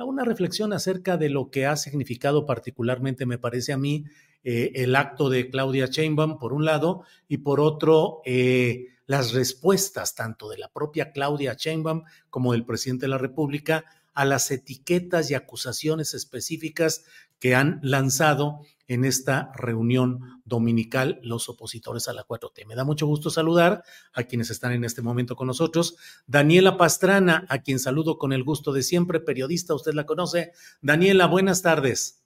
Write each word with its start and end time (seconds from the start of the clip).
a 0.00 0.04
una 0.04 0.24
reflexión 0.24 0.72
acerca 0.72 1.18
de 1.18 1.28
lo 1.28 1.50
que 1.50 1.66
ha 1.66 1.76
significado 1.76 2.46
particularmente, 2.46 3.26
me 3.26 3.36
parece 3.36 3.74
a 3.74 3.76
mí, 3.76 4.06
eh, 4.42 4.72
el 4.76 4.96
acto 4.96 5.28
de 5.28 5.50
Claudia 5.50 5.86
Sheinbaum, 5.86 6.38
por 6.38 6.54
un 6.54 6.64
lado, 6.64 7.02
y 7.28 7.38
por 7.38 7.60
otro, 7.60 8.22
eh, 8.24 8.86
las 9.06 9.32
respuestas 9.32 10.14
tanto 10.14 10.48
de 10.48 10.56
la 10.56 10.72
propia 10.72 11.12
Claudia 11.12 11.52
Sheinbaum 11.52 12.04
como 12.30 12.52
del 12.52 12.64
presidente 12.64 13.04
de 13.04 13.10
la 13.10 13.18
República 13.18 13.84
a 14.14 14.24
las 14.24 14.50
etiquetas 14.50 15.30
y 15.30 15.34
acusaciones 15.34 16.14
específicas 16.14 17.04
que 17.40 17.54
han 17.56 17.80
lanzado 17.82 18.60
en 18.86 19.04
esta 19.04 19.50
reunión 19.54 20.42
dominical 20.44 21.20
los 21.22 21.48
opositores 21.48 22.08
a 22.08 22.12
la 22.12 22.24
4T. 22.24 22.66
Me 22.66 22.74
da 22.74 22.84
mucho 22.84 23.06
gusto 23.06 23.30
saludar 23.30 23.82
a 24.12 24.24
quienes 24.24 24.50
están 24.50 24.72
en 24.72 24.84
este 24.84 25.00
momento 25.00 25.36
con 25.36 25.46
nosotros. 25.46 25.96
Daniela 26.26 26.76
Pastrana, 26.76 27.46
a 27.48 27.58
quien 27.58 27.78
saludo 27.78 28.18
con 28.18 28.32
el 28.32 28.44
gusto 28.44 28.72
de 28.72 28.82
siempre, 28.82 29.20
periodista, 29.20 29.74
usted 29.74 29.94
la 29.94 30.06
conoce. 30.06 30.52
Daniela, 30.82 31.26
buenas 31.26 31.62
tardes. 31.62 32.22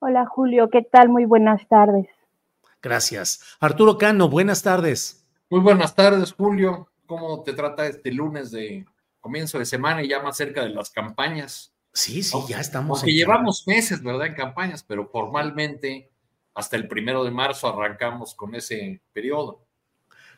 Hola 0.00 0.26
Julio, 0.26 0.68
¿qué 0.70 0.82
tal? 0.82 1.08
Muy 1.08 1.24
buenas 1.24 1.68
tardes. 1.68 2.08
Gracias. 2.82 3.56
Arturo 3.60 3.96
Cano, 3.96 4.28
buenas 4.28 4.62
tardes. 4.62 5.24
Muy 5.50 5.60
buenas 5.60 5.94
tardes, 5.94 6.32
Julio. 6.32 6.88
¿Cómo 7.06 7.42
te 7.42 7.52
trata 7.52 7.86
este 7.86 8.10
lunes 8.10 8.50
de 8.50 8.86
comienzo 9.20 9.58
de 9.58 9.66
semana 9.66 10.02
y 10.02 10.08
ya 10.08 10.22
más 10.22 10.36
cerca 10.36 10.62
de 10.62 10.70
las 10.70 10.90
campañas? 10.90 11.71
Sí, 11.92 12.22
sí, 12.22 12.38
ya 12.48 12.60
estamos. 12.60 13.00
Porque 13.00 13.12
llevamos 13.12 13.66
meses, 13.66 14.02
¿verdad? 14.02 14.28
En 14.28 14.34
campañas, 14.34 14.82
pero 14.82 15.08
formalmente 15.08 16.10
hasta 16.54 16.76
el 16.76 16.88
primero 16.88 17.24
de 17.24 17.30
marzo 17.30 17.68
arrancamos 17.68 18.34
con 18.34 18.54
ese 18.54 19.02
periodo. 19.12 19.66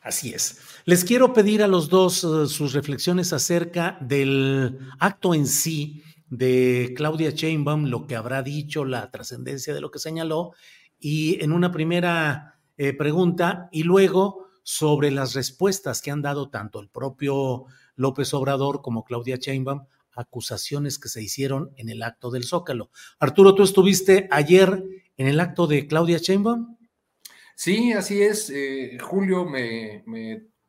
Así 0.03 0.35
es. 0.35 0.61
Les 0.85 1.05
quiero 1.05 1.33
pedir 1.33 1.63
a 1.63 1.67
los 1.67 1.89
dos 1.89 2.25
uh, 2.25 2.47
sus 2.47 2.75
reflexiones 2.75 3.33
acerca 3.33 3.97
del 4.01 4.79
acto 4.99 5.35
en 5.35 5.47
sí 5.47 6.03
de 6.29 6.93
Claudia 6.97 7.31
Sheinbaum, 7.31 7.87
lo 7.87 8.07
que 8.07 8.17
habrá 8.17 8.43
dicho, 8.43 8.85
la 8.85 9.11
trascendencia 9.11 9.73
de 9.73 9.81
lo 9.81 9.91
que 9.91 9.99
señaló, 9.99 10.53
y 10.99 11.43
en 11.43 11.53
una 11.53 11.71
primera 11.71 12.61
eh, 12.77 12.93
pregunta, 12.93 13.69
y 13.73 13.85
luego 13.85 14.49
sobre 14.63 15.11
las 15.11 15.35
respuestas 15.35 16.03
que 16.03 16.11
han 16.11 16.23
dado 16.23 16.51
tanto 16.51 16.81
el 16.81 16.89
propio 16.89 17.65
López 17.97 18.35
Obrador 18.35 18.83
como 18.83 19.05
Claudia 19.05 19.37
Sheinbaum 19.37 19.87
acusaciones 20.15 20.99
que 20.99 21.09
se 21.09 21.23
hicieron 21.23 21.73
en 21.77 21.89
el 21.89 22.03
acto 22.03 22.31
del 22.31 22.45
Zócalo. 22.45 22.91
Arturo, 23.19 23.55
¿tú 23.55 23.63
estuviste 23.63 24.29
ayer 24.31 24.83
en 25.17 25.27
el 25.27 25.41
acto 25.41 25.67
de 25.67 25.87
Claudia 25.87 26.19
Sheinbaum? 26.19 26.77
Sí, 27.55 27.93
así 27.93 28.23
es. 28.23 28.51
Eh, 28.51 28.99
Julio 29.01 29.45
me, 29.45 30.03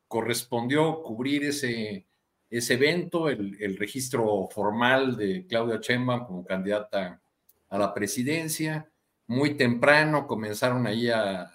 correspondió 0.07 1.01
cubrir 1.01 1.45
ese, 1.45 2.05
ese 2.49 2.73
evento, 2.75 3.29
el, 3.29 3.77
registro 3.77 4.47
formal 4.51 5.15
de 5.17 5.45
Claudia 5.47 5.79
Sheinbaum 5.81 6.25
como 6.25 6.45
candidata 6.45 7.21
a 7.69 7.77
la 7.77 7.93
presidencia. 7.93 8.89
Muy 9.27 9.55
temprano 9.57 10.27
comenzaron 10.27 10.85
ahí 10.85 11.09
a, 11.09 11.41
a 11.41 11.49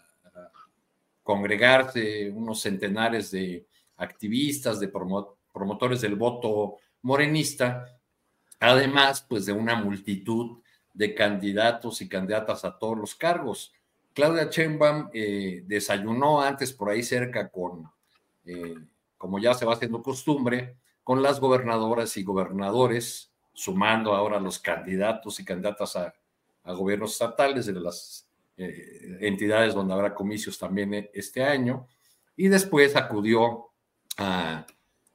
congregarse 1.23 2.31
unos 2.31 2.61
centenares 2.61 3.31
de 3.31 3.67
activistas, 3.97 4.81
de 4.81 4.89
promotores 4.89 6.01
del 6.01 6.17
voto 6.17 6.77
morenista, 7.03 7.99
además 8.59 9.25
pues 9.29 9.47
de 9.47 9.53
una 9.53 9.75
multitud 9.75 10.59
de 10.93 11.15
candidatos 11.15 12.03
y 12.03 12.09
candidatas 12.09 12.65
a 12.65 12.79
todos 12.79 12.99
los 12.99 13.15
cargos. 13.15 13.73
Claudia 14.13 14.49
Sheinbaum 14.51 15.09
eh, 15.13 15.63
desayunó 15.67 16.41
antes 16.41 16.73
por 16.73 16.91
ahí 16.91 17.03
cerca 17.03 17.49
con, 17.49 17.91
eh, 18.45 18.77
como 19.17 19.39
ya 19.39 19.55
se 19.55 19.65
va 19.65 19.75
haciendo 19.75 20.03
costumbre, 20.03 20.77
con 21.05 21.23
las 21.23 21.41
gobernadoras 21.41 22.17
y 22.17 22.23
gobernadores, 22.23 23.31
sumando 23.53 24.15
ahora 24.15 24.39
los 24.41 24.59
candidatos 24.59 25.41
y 25.41 25.45
candidatas 25.45 25.97
a, 25.97 26.15
gobiernos 26.63 27.13
estatales 27.13 27.67
de 27.67 27.73
las 27.73 28.29
eh, 28.57 29.19
entidades 29.23 29.75
donde 29.75 29.93
habrá 29.93 30.15
comicios 30.15 30.57
también 30.57 31.09
este 31.13 31.43
año, 31.43 31.89
y 32.37 32.49
después 32.49 32.95
acudió 32.95 33.71
a, 34.19 34.67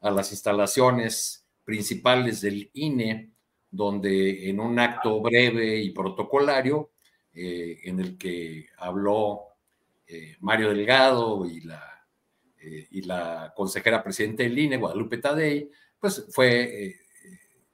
a 0.02 0.12
las 0.12 0.32
instalaciones 0.32 1.45
principales 1.66 2.42
del 2.42 2.70
INE, 2.74 3.32
donde 3.70 4.50
en 4.50 4.60
un 4.62 4.80
acto 4.80 5.20
breve 5.20 5.82
y 5.82 5.90
protocolario, 5.90 6.92
eh, 7.34 7.82
en 7.84 8.00
el 8.00 8.18
que 8.18 8.68
habló 8.78 9.42
eh, 10.08 10.38
Mario 10.40 10.70
Delgado 10.70 11.46
y 11.46 11.62
la, 11.62 12.08
eh, 12.62 12.88
y 12.92 13.02
la 13.02 13.52
consejera 13.54 14.02
presidente 14.02 14.44
del 14.44 14.58
INE, 14.58 14.78
Guadalupe 14.78 15.18
Tadei, 15.18 15.70
pues 16.00 16.28
fue, 16.32 16.96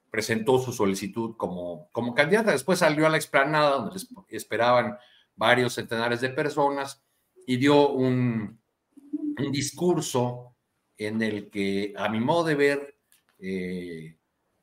presentó 0.10 0.58
su 0.58 0.72
solicitud 0.72 1.36
como, 1.38 1.90
como 1.92 2.16
candidata. 2.16 2.52
Después 2.52 2.80
salió 2.80 3.06
a 3.06 3.10
la 3.10 3.18
explanada 3.18 3.78
donde 3.78 4.00
esperaban 4.30 4.98
varios 5.36 5.74
centenares 5.74 6.22
de 6.22 6.30
personas 6.30 7.04
y 7.46 7.58
dio 7.58 7.90
un, 7.90 8.60
un 9.38 9.52
discurso 9.52 10.56
en 10.98 11.22
el 11.22 11.50
que, 11.50 11.94
a 11.98 12.10
mi 12.10 12.20
modo 12.20 12.46
de 12.46 12.56
ver, 12.56 13.01
eh, 13.42 14.16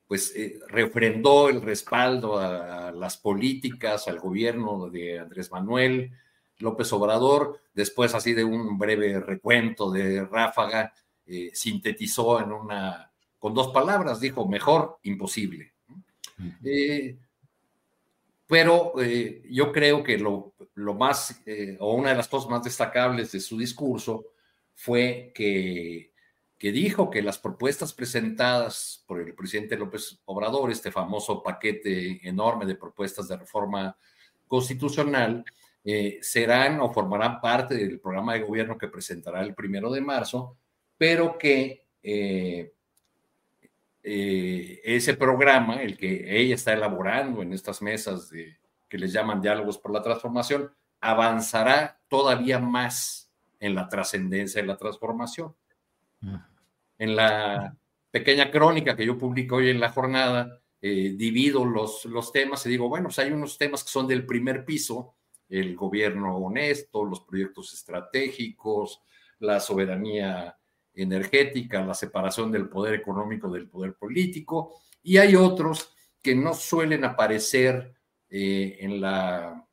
pues 0.07 0.33
eh, 0.35 0.59
refrendó 0.69 1.49
el 1.49 1.61
respaldo 1.61 2.39
a, 2.39 2.91
las 2.91 3.17
políticas, 3.17 4.07
al 4.07 4.19
gobierno 4.19 4.89
de 4.89 5.19
Andrés 5.19 5.51
Manuel 5.51 6.11
López 6.57 6.91
Obrador, 6.93 7.61
después 7.73 8.15
así 8.15 8.33
de 8.33 8.43
un 8.43 8.77
breve 8.77 9.19
recuento 9.19 9.91
de 9.91 10.25
ráfaga, 10.25 10.93
eh, 11.25 11.51
sintetizó 11.53 12.41
en 12.41 12.51
una, 12.51 13.11
con 13.37 13.53
dos 13.53 13.67
palabras, 13.67 14.19
dijo, 14.19 14.47
mejor, 14.47 14.97
imposible. 15.03 15.73
pero 18.47 18.93
yo 19.49 19.71
creo 19.71 20.03
que 20.03 20.17
lo, 20.17 20.53
lo 20.73 20.95
más, 20.95 21.43
o 21.79 21.93
una 21.93 22.09
de 22.09 22.15
las 22.15 22.27
cosas 22.27 22.49
más 22.49 22.63
destacables 22.63 23.31
de 23.31 23.39
su 23.39 23.57
discurso 23.57 24.25
fue 24.73 25.31
que 25.35 26.08
que 26.59 26.73
dijo 26.73 27.09
que 27.09 27.21
las 27.21 27.39
propuestas 27.39 27.93
presentadas 27.93 29.01
por 29.07 29.21
el 29.21 29.33
presidente 29.33 29.77
López 29.77 30.19
Obrador, 30.25 30.69
este 30.69 30.91
famoso 30.91 31.41
paquete 31.41 32.27
enorme 32.27 32.65
de 32.65 32.75
propuestas 32.75 33.29
de 33.29 33.37
reforma 33.37 33.97
constitucional, 34.45 35.45
eh, 35.85 36.19
serán 36.21 36.81
o 36.81 36.91
formarán 36.91 37.39
parte 37.39 37.75
del 37.75 38.01
programa 38.01 38.33
de 38.33 38.41
gobierno 38.41 38.77
que 38.77 38.89
presentará 38.89 39.41
el 39.41 39.55
primero 39.55 39.89
de 39.89 40.01
marzo, 40.01 40.57
pero 40.97 41.37
que 41.37 41.85
eh, 42.03 42.73
eh, 44.03 44.81
ese 44.83 45.13
programa, 45.13 45.81
el 45.81 45.97
que 45.97 46.41
ella 46.41 46.55
está 46.55 46.73
elaborando 46.73 47.41
en 47.41 47.53
estas 47.53 47.81
mesas 47.81 48.29
de, 48.29 48.57
que 48.89 48.97
les 48.97 49.13
llaman 49.13 49.41
diálogos 49.41 49.77
por 49.77 49.93
la 49.93 50.01
transformación, 50.01 50.69
avanzará 50.99 52.01
todavía 52.09 52.59
más 52.59 53.31
en 53.61 53.75
la 53.75 53.87
trascendencia 53.87 54.61
de 54.61 54.67
la 54.67 54.75
transformación 54.75 55.55
en 56.97 57.15
la 57.15 57.75
pequeña 58.11 58.51
crónica 58.51 58.95
que 58.95 59.05
yo 59.05 59.17
publico 59.17 59.57
hoy 59.57 59.69
en 59.69 59.79
la 59.79 59.91
jornada, 59.91 60.61
eh, 60.81 61.13
divido 61.15 61.65
los, 61.65 62.05
los 62.05 62.31
temas 62.31 62.65
y 62.65 62.69
digo, 62.69 62.87
bueno, 62.87 63.07
pues 63.07 63.19
hay 63.19 63.31
unos 63.31 63.57
temas 63.57 63.83
que 63.83 63.89
son 63.89 64.07
del 64.07 64.25
primer 64.25 64.65
piso, 64.65 65.15
el 65.49 65.75
gobierno 65.75 66.37
honesto, 66.37 67.03
los 67.03 67.21
proyectos 67.21 67.73
estratégicos, 67.73 69.01
la 69.39 69.59
soberanía 69.59 70.57
energética, 70.93 71.85
la 71.85 71.93
separación 71.93 72.51
del 72.51 72.69
poder 72.69 72.93
económico 72.93 73.49
del 73.49 73.67
poder 73.67 73.95
político, 73.95 74.75
y 75.03 75.17
hay 75.17 75.35
otros 75.35 75.93
que 76.21 76.35
no 76.35 76.53
suelen 76.53 77.05
aparecer 77.05 77.93
eh, 78.29 78.77
en, 78.79 79.01
la, 79.01 79.65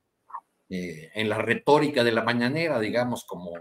eh, 0.68 1.10
en 1.14 1.28
la 1.28 1.38
retórica 1.38 2.04
de 2.04 2.12
la 2.12 2.22
mañanera, 2.22 2.80
digamos, 2.80 3.24
como 3.24 3.52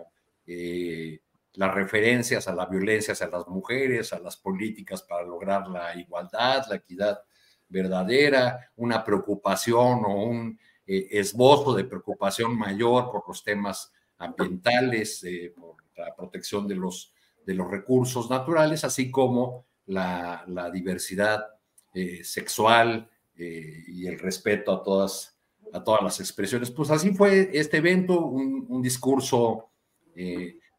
las 1.56 1.74
referencias 1.74 2.48
a 2.48 2.56
la 2.56 2.66
violencia 2.66 3.14
hacia 3.14 3.28
las 3.28 3.48
mujeres, 3.48 4.14
a 4.14 4.20
las 4.20 4.38
políticas 4.38 5.02
para 5.04 5.24
lograr 5.24 5.68
la 5.68 5.96
igualdad, 5.96 6.66
la 6.70 6.76
equidad 6.76 7.20
verdadera, 7.68 8.72
una 8.76 9.04
preocupación 9.04 10.06
o 10.06 10.24
un 10.24 10.60
eh, 10.86 11.08
esbozo 11.12 11.74
de 11.74 11.86
preocupación 11.86 12.58
mayor 12.58 13.12
por 13.12 13.24
los 13.28 13.44
temas 13.44 13.92
ambientales, 14.18 15.24
eh, 15.24 15.54
por 15.56 15.76
la 15.98 16.16
protección 16.16 16.68
de 16.68 16.76
los, 16.76 17.14
de 17.46 17.54
los 17.54 17.70
recursos 17.70 18.30
naturales, 18.30 18.84
así 18.84 19.10
como 19.10 19.66
la, 19.88 20.46
diversidad 20.74 21.46
eh, 21.94 22.24
sexual 22.24 23.10
y 23.38 24.08
el 24.08 24.18
respeto 24.18 24.72
a 24.72 24.82
todas, 24.82 25.38
a 25.74 25.84
todas 25.84 26.02
las 26.02 26.22
expresiones. 26.22 26.72
Pues 26.72 26.90
así 26.90 27.14
fue 27.14 27.50
este 27.52 27.78
evento, 27.78 28.26
un, 28.26 28.66
un 28.70 28.82
discurso 28.82 29.72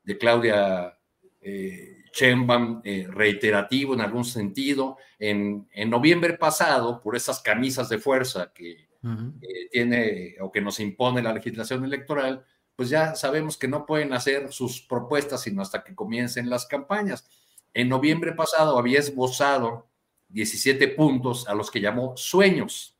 de 0.06 0.16
Claudia 0.16 0.98
eh, 1.42 2.04
eh, 2.18 3.06
reiterativo 3.10 3.92
en 3.92 4.00
algún 4.00 4.24
sentido. 4.24 4.96
En, 5.18 5.68
en, 5.74 5.90
noviembre 5.90 6.38
pasado, 6.38 7.02
por 7.02 7.14
esas 7.14 7.40
camisas 7.40 7.90
de 7.90 7.98
fuerza 7.98 8.52
que 8.54 8.88
tiene 9.70 10.34
o 10.40 10.50
que 10.50 10.60
nos 10.60 10.80
impone 10.80 11.22
la 11.22 11.32
legislación 11.32 11.84
electoral, 11.84 12.44
pues 12.74 12.88
ya 12.88 13.14
sabemos 13.14 13.56
que 13.56 13.68
no 13.68 13.86
pueden 13.86 14.12
hacer 14.12 14.52
sus 14.52 14.80
propuestas 14.80 15.42
sino 15.42 15.62
hasta 15.62 15.84
que 15.84 15.94
comiencen 15.94 16.50
las 16.50 16.66
campañas. 16.66 17.28
En 17.74 17.88
noviembre 17.88 18.32
pasado 18.32 18.78
había 18.78 18.98
esbozado 18.98 19.86
17 20.30 20.88
puntos 20.88 21.46
a 21.46 21.54
los 21.54 21.70
que 21.70 21.80
llamó 21.80 22.16
sueños. 22.16 22.96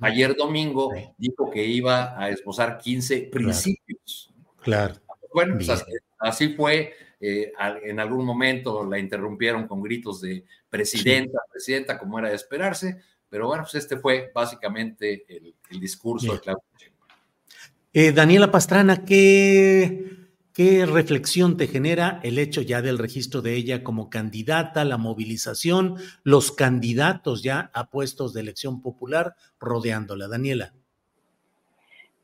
Ayer 0.00 0.34
domingo 0.36 0.90
dijo 1.18 1.50
que 1.50 1.64
iba 1.64 2.18
a 2.18 2.30
esbozar 2.30 2.78
15 2.78 3.28
principios. 3.30 4.32
Claro. 4.62 4.94
Bueno, 5.34 5.56
pues 5.56 5.68
así, 6.20 6.48
fue. 6.50 6.94
Eh, 7.20 7.52
en 7.84 7.98
algún 8.00 8.24
momento 8.24 8.84
la 8.84 8.98
interrumpieron 8.98 9.66
con 9.66 9.82
gritos 9.82 10.20
de 10.20 10.44
presidenta, 10.68 11.38
presidenta, 11.50 11.98
como 11.98 12.18
era 12.18 12.28
de 12.28 12.34
esperarse, 12.34 13.00
pero 13.28 13.48
bueno, 13.48 13.64
pues 13.64 13.74
este 13.76 13.96
fue 13.96 14.30
básicamente 14.34 15.24
el, 15.70 15.80
discurso 15.80 16.34
de 16.34 16.40
Claudia 16.40 16.62
eh, 17.94 18.12
Daniela 18.12 18.50
Pastrana, 18.50 19.04
¿qué, 19.04 20.28
¿qué 20.52 20.84
reflexión 20.84 21.56
te 21.56 21.66
genera 21.66 22.20
el 22.22 22.38
hecho 22.38 22.60
ya 22.60 22.82
del 22.82 22.98
registro 22.98 23.40
de 23.40 23.54
ella 23.54 23.82
como 23.82 24.10
candidata, 24.10 24.84
la 24.84 24.98
movilización, 24.98 25.96
los 26.24 26.52
candidatos 26.52 27.42
ya 27.42 27.70
a 27.72 27.90
puestos 27.90 28.34
de 28.34 28.40
elección 28.42 28.82
popular 28.82 29.34
rodeándola? 29.58 30.28
Daniela. 30.28 30.74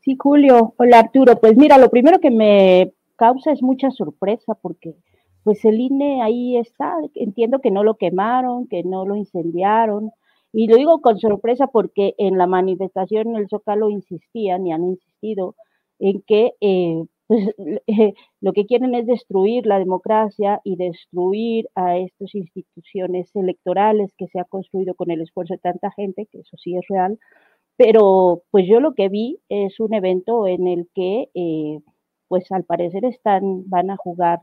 Sí, 0.01 0.15
Julio. 0.17 0.73
Hola, 0.77 0.99
Arturo. 0.99 1.39
Pues 1.39 1.55
mira, 1.55 1.77
lo 1.77 1.89
primero 1.89 2.19
que 2.19 2.31
me 2.31 2.93
causa 3.15 3.51
es 3.51 3.61
mucha 3.61 3.91
sorpresa 3.91 4.55
porque 4.55 4.95
pues 5.43 5.63
el 5.65 5.79
INE 5.79 6.21
ahí 6.21 6.57
está, 6.57 6.95
entiendo 7.15 7.59
que 7.59 7.71
no 7.71 7.83
lo 7.83 7.95
quemaron, 7.95 8.67
que 8.67 8.83
no 8.83 9.05
lo 9.05 9.15
incendiaron, 9.15 10.11
y 10.53 10.67
lo 10.67 10.75
digo 10.75 11.01
con 11.01 11.19
sorpresa 11.19 11.67
porque 11.67 12.13
en 12.17 12.37
la 12.37 12.47
manifestación 12.47 13.29
en 13.29 13.35
el 13.37 13.47
Zócalo 13.49 13.89
insistían 13.89 14.67
y 14.67 14.73
han 14.73 14.83
insistido 14.83 15.55
en 15.99 16.21
que 16.21 16.53
eh, 16.61 17.05
pues, 17.27 17.49
lo 18.41 18.53
que 18.53 18.65
quieren 18.65 18.93
es 18.95 19.07
destruir 19.07 19.65
la 19.65 19.79
democracia 19.79 20.59
y 20.63 20.75
destruir 20.75 21.69
a 21.75 21.97
estas 21.97 22.35
instituciones 22.35 23.33
electorales 23.35 24.13
que 24.17 24.27
se 24.27 24.39
ha 24.39 24.43
construido 24.43 24.95
con 24.95 25.11
el 25.11 25.21
esfuerzo 25.21 25.53
de 25.53 25.59
tanta 25.59 25.91
gente, 25.91 26.27
que 26.31 26.39
eso 26.39 26.57
sí 26.57 26.75
es 26.75 26.85
real, 26.89 27.17
pero 27.77 28.43
pues 28.51 28.67
yo 28.67 28.79
lo 28.81 28.93
que 28.93 29.09
vi 29.09 29.39
es 29.49 29.79
un 29.79 29.93
evento 29.93 30.47
en 30.47 30.67
el 30.67 30.89
que 30.93 31.29
eh, 31.33 31.79
pues 32.31 32.49
al 32.53 32.63
parecer 32.63 33.03
están, 33.03 33.69
van 33.69 33.89
a 33.89 33.97
jugar 33.97 34.39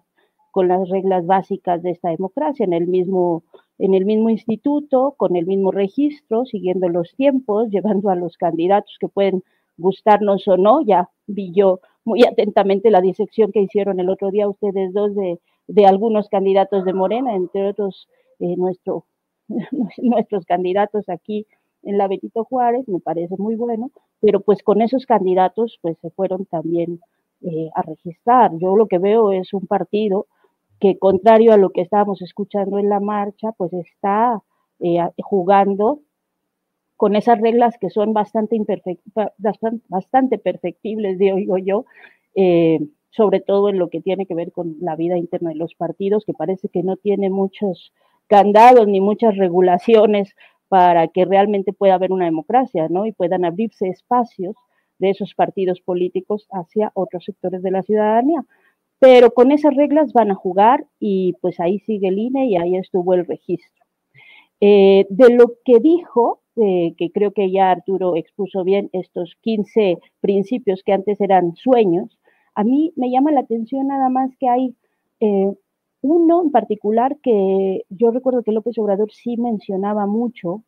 con 0.51 0.69
las 0.69 0.87
reglas 0.91 1.25
básicas 1.25 1.83
de 1.83 1.93
esta 1.93 2.11
democracia, 2.11 2.65
en 2.65 2.75
el 2.75 2.87
mismo, 2.87 3.45
en 3.79 3.95
el 3.95 4.05
mismo 4.05 4.29
instituto, 4.29 5.15
con 5.17 5.37
el 5.37 5.47
mismo 5.47 5.71
registro, 5.71 6.45
siguiendo 6.45 6.91
los 6.91 7.15
tiempos, 7.17 7.71
llevando 7.71 8.11
a 8.11 8.15
los 8.15 8.37
candidatos 8.37 8.95
que 9.01 9.09
pueden 9.09 9.43
gustarnos 9.79 10.47
o 10.49 10.59
no. 10.59 10.83
Ya 10.83 11.09
vi 11.27 11.51
yo 11.55 11.81
muy 12.05 12.25
atentamente 12.25 12.91
la 12.91 13.01
disección 13.01 13.53
que 13.53 13.63
hicieron 13.63 14.01
el 14.01 14.11
otro 14.11 14.31
día 14.31 14.51
ustedes 14.51 14.93
dos 14.93 15.15
de, 15.15 15.41
de 15.67 15.87
algunos 15.87 16.29
candidatos 16.29 16.85
de 16.85 16.93
Morena, 16.93 17.35
entre 17.37 17.69
otros 17.69 18.07
eh, 18.39 18.55
nuestro, 18.59 19.07
nuestros 19.97 20.45
candidatos 20.45 21.09
aquí 21.09 21.47
en 21.85 21.97
la 21.97 22.07
Benito 22.07 22.45
Juárez, 22.45 22.87
me 22.87 23.01
parece 23.01 23.35
muy 23.39 23.55
bueno, 23.55 23.91
pero 24.21 24.41
pues 24.41 24.63
con 24.63 24.83
esos 24.83 25.07
candidatos 25.07 25.79
pues 25.81 25.97
se 26.03 26.11
fueron 26.11 26.45
también 26.45 27.01
eh, 27.43 27.71
a 27.75 27.83
registrar. 27.83 28.53
Yo 28.59 28.77
lo 28.77 28.87
que 28.87 28.99
veo 28.99 29.33
es 29.33 29.53
un 29.53 29.67
partido 29.67 30.27
que, 30.81 30.99
contrario 30.99 31.53
a 31.53 31.57
lo 31.57 31.71
que 31.71 31.83
estábamos 31.83 32.23
escuchando 32.23 32.79
en 32.79 32.89
la 32.89 33.01
marcha, 33.01 33.53
pues 33.53 33.73
está 33.73 34.43
eh, 34.81 34.99
jugando 35.23 36.01
con 36.97 37.15
esas 37.15 37.41
reglas 37.41 37.79
que 37.81 37.91
son 37.91 38.13
bastante, 38.13 38.59
bastante, 39.89 40.39
perfectibles, 40.39 41.19
digo 41.19 41.57
yo, 41.59 41.85
eh, 42.35 42.81
sobre 43.11 43.41
todo 43.41 43.69
en 43.69 43.79
lo 43.79 43.89
que 43.89 44.01
tiene 44.01 44.27
que 44.27 44.35
ver 44.35 44.51
con 44.51 44.77
la 44.81 44.97
vida 44.97 45.17
interna 45.17 45.51
de 45.51 45.57
los 45.57 45.75
partidos, 45.75 46.25
que 46.25 46.35
parece 46.35 46.69
que 46.69 46.83
no 46.83 46.97
tiene 46.97 47.31
muchos 47.31 47.93
candados 48.27 48.89
ni 48.89 49.01
muchas 49.01 49.37
regulaciones 49.37 50.35
para 50.69 51.09
que 51.09 51.25
realmente 51.25 51.73
pueda 51.73 51.95
haber 51.95 52.13
una 52.13 52.27
democracia, 52.27 52.89
¿no? 52.89 53.07
Y 53.07 53.13
puedan 53.13 53.45
abrirse 53.45 53.89
espacios 53.89 54.57
de 54.99 55.11
esos 55.11 55.35
partidos 55.35 55.81
políticos 55.81 56.47
hacia 56.51 56.93
otros 56.95 57.25
sectores 57.25 57.63
de 57.63 57.71
la 57.71 57.83
ciudadanía. 57.83 58.45
Pero 58.99 59.31
con 59.31 59.53
esas 59.53 59.75
reglas 59.77 60.13
van 60.13 60.31
a 60.31 60.35
jugar 60.35 60.85
y 60.99 61.35
pues 61.41 61.61
ahí 61.61 61.79
sigue 61.81 62.09
el 62.09 62.19
INE 62.19 62.47
y 62.47 62.57
ahí 62.57 62.77
estuvo 62.77 63.15
el 63.15 63.27
registro. 63.27 63.85
Eh, 64.61 65.07
de 65.09 65.35
lo 65.35 65.55
que 65.65 65.79
dijo, 65.79 66.41
eh, 66.57 66.95
que 66.97 67.13
creo 67.13 67.33
que 67.33 67.51
ya 67.51 67.71
Arturo 67.71 68.17
expuso 68.17 68.65
bien 68.65 68.91
estos 68.93 69.37
15 69.43 69.99
principios 70.21 70.83
que 70.85 70.93
antes 70.93 71.21
eran 71.21 71.55
sueños, 71.55 72.19
a 72.57 72.65
mí 72.65 72.93
me 72.97 73.11
llama 73.11 73.31
la 73.31 73.41
atención 73.41 73.87
nada 73.87 74.09
más 74.09 74.37
que 74.37 74.49
hay 74.49 74.75
eh, 75.21 75.53
uno 76.01 76.43
en 76.43 76.51
particular 76.51 77.19
que 77.23 77.85
yo 77.89 78.11
recuerdo 78.11 78.43
que 78.43 78.53
López 78.53 78.77
Obrador 78.79 79.13
sí 79.13 79.37
mencionaba 79.37 80.07
mucho 80.07 80.63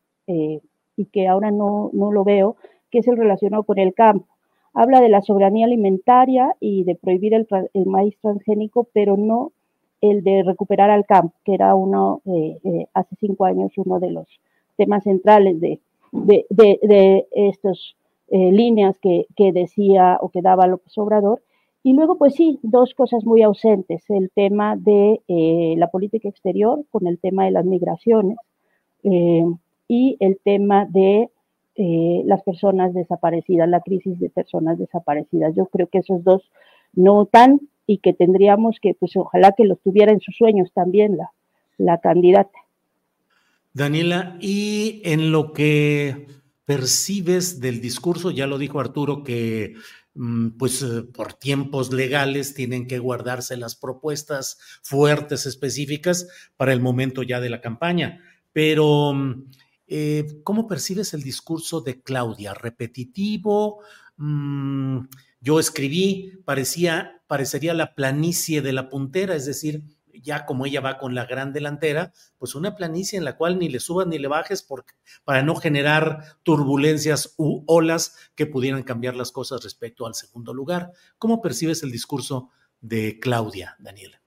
y 0.96 1.06
que 1.06 1.26
ahora 1.26 1.50
no, 1.50 1.90
no 1.92 2.12
lo 2.12 2.22
veo, 2.22 2.54
que 2.90 2.98
es 2.98 3.08
el 3.08 3.16
relacionado 3.16 3.62
con 3.64 3.78
el 3.78 3.94
campo. 3.94 4.26
Habla 4.72 5.00
de 5.00 5.08
la 5.08 5.22
soberanía 5.22 5.66
alimentaria 5.66 6.54
y 6.60 6.84
de 6.84 6.94
prohibir 6.94 7.34
el, 7.34 7.46
maíz 7.86 8.16
transgénico, 8.20 8.86
pero 8.92 9.16
no 9.16 9.52
el 10.00 10.22
de 10.22 10.42
recuperar 10.44 10.90
al 10.90 11.06
campo, 11.06 11.34
que 11.44 11.54
era 11.54 11.74
uno, 11.74 12.22
hace 12.94 13.16
cinco 13.16 13.44
años, 13.44 13.72
uno 13.76 13.98
de 13.98 14.10
los 14.10 14.26
temas 14.76 15.04
centrales 15.04 15.60
de, 15.60 15.80
de, 16.12 16.46
de, 16.50 17.26
estas 17.32 17.96
líneas 18.30 18.96
que, 19.02 19.26
que, 19.36 19.52
decía 19.52 20.18
o 20.20 20.28
que 20.30 20.40
daba 20.40 20.68
López 20.68 20.96
Obrador. 20.98 21.42
Y 21.82 21.94
luego, 21.94 22.16
pues 22.16 22.34
sí, 22.34 22.58
dos 22.62 22.94
cosas 22.94 23.24
muy 23.24 23.42
ausentes, 23.42 24.08
el 24.08 24.30
tema 24.30 24.76
de 24.76 25.20
la 25.76 25.88
política 25.88 26.28
exterior 26.28 26.84
con 26.90 27.06
el 27.06 27.18
tema 27.18 27.44
de 27.44 27.50
las 27.50 27.64
migraciones 27.64 28.38
y 29.02 30.16
el 30.20 30.38
tema 30.44 30.86
de 30.86 31.30
eh, 31.82 32.22
las 32.26 32.42
personas 32.42 32.92
desaparecidas, 32.92 33.66
la 33.66 33.80
crisis 33.80 34.20
de 34.20 34.28
personas 34.28 34.78
desaparecidas. 34.78 35.54
Yo 35.56 35.64
creo 35.64 35.86
que 35.86 36.00
esos 36.00 36.22
dos 36.22 36.42
no 36.92 37.24
tan 37.24 37.58
y 37.86 37.98
que 37.98 38.12
tendríamos 38.12 38.76
que, 38.82 38.92
pues 38.92 39.16
ojalá 39.16 39.52
que 39.52 39.64
los 39.64 39.80
tuviera 39.80 40.12
en 40.12 40.20
sus 40.20 40.36
sueños 40.36 40.70
también 40.74 41.16
la, 41.16 41.30
la 41.78 41.98
candidata. 41.98 42.58
Daniela, 43.72 44.36
y 44.40 45.00
en 45.06 45.32
lo 45.32 45.54
que 45.54 46.26
percibes 46.66 47.60
del 47.60 47.80
discurso, 47.80 48.30
ya 48.30 48.46
lo 48.46 48.58
dijo 48.58 48.78
Arturo, 48.78 49.24
que 49.24 49.72
mm, 50.12 50.58
pues 50.58 50.82
eh, 50.82 51.04
por 51.04 51.32
tiempos 51.32 51.94
legales 51.94 52.52
tienen 52.52 52.88
que 52.88 52.98
guardarse 52.98 53.56
las 53.56 53.74
propuestas 53.74 54.58
fuertes, 54.82 55.46
específicas 55.46 56.28
para 56.58 56.74
el 56.74 56.80
momento 56.82 57.22
ya 57.22 57.40
de 57.40 57.48
la 57.48 57.62
campaña. 57.62 58.20
Pero 58.52 59.14
mm, 59.14 59.44
eh, 59.92 60.40
¿Cómo 60.44 60.68
percibes 60.68 61.14
el 61.14 61.22
discurso 61.22 61.80
de 61.80 62.00
Claudia? 62.00 62.54
¿Repetitivo? 62.54 63.80
Mm, 64.16 65.00
yo 65.40 65.58
escribí, 65.58 66.40
parecía, 66.44 67.22
parecería 67.26 67.74
la 67.74 67.96
planicie 67.96 68.62
de 68.62 68.72
la 68.72 68.88
puntera, 68.88 69.34
es 69.34 69.46
decir, 69.46 69.82
ya 70.22 70.46
como 70.46 70.64
ella 70.66 70.80
va 70.80 70.98
con 70.98 71.16
la 71.16 71.24
gran 71.24 71.52
delantera, 71.52 72.12
pues 72.38 72.54
una 72.54 72.76
planicie 72.76 73.18
en 73.18 73.24
la 73.24 73.36
cual 73.36 73.58
ni 73.58 73.68
le 73.68 73.80
subas 73.80 74.06
ni 74.06 74.20
le 74.20 74.28
bajes 74.28 74.64
para 75.24 75.42
no 75.42 75.56
generar 75.56 76.36
turbulencias 76.44 77.34
u 77.36 77.64
olas 77.66 78.16
que 78.36 78.46
pudieran 78.46 78.84
cambiar 78.84 79.16
las 79.16 79.32
cosas 79.32 79.64
respecto 79.64 80.06
al 80.06 80.14
segundo 80.14 80.54
lugar. 80.54 80.92
¿Cómo 81.18 81.40
percibes 81.40 81.82
el 81.82 81.90
discurso 81.90 82.50
de 82.80 83.18
Claudia, 83.18 83.74
Daniela? 83.80 84.19